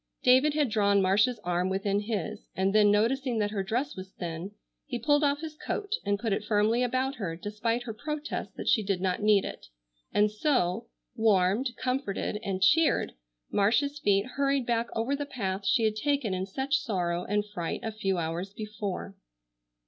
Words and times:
David 0.23 0.55
had 0.55 0.71
drawn 0.71 0.99
Marcia's 0.99 1.37
arm 1.43 1.69
within 1.69 1.99
his, 1.99 2.47
and 2.55 2.73
then, 2.73 2.89
noticing 2.89 3.37
that 3.37 3.51
her 3.51 3.61
dress 3.61 3.95
was 3.95 4.09
thin, 4.13 4.49
he 4.87 4.97
pulled 4.97 5.23
off 5.23 5.41
his 5.41 5.55
coat 5.55 5.91
and 6.03 6.17
put 6.17 6.33
it 6.33 6.43
firmly 6.43 6.81
about 6.81 7.17
her 7.17 7.35
despite 7.35 7.83
her 7.83 7.93
protest 7.93 8.55
that 8.55 8.67
she 8.67 8.81
did 8.81 8.99
not 8.99 9.21
need 9.21 9.45
it, 9.45 9.67
and 10.11 10.31
so, 10.31 10.87
warmed, 11.15 11.69
comforted, 11.77 12.39
and 12.43 12.63
cheered 12.63 13.13
Marcia's 13.51 13.99
feet 13.99 14.25
hurried 14.25 14.65
back 14.65 14.87
over 14.95 15.15
the 15.15 15.23
path 15.23 15.67
she 15.67 15.83
had 15.83 15.95
taken 15.95 16.33
in 16.33 16.47
such 16.47 16.79
sorrow 16.79 17.23
and 17.25 17.45
fright 17.53 17.81
a 17.83 17.91
few 17.91 18.17
hours 18.17 18.53
before. 18.53 19.13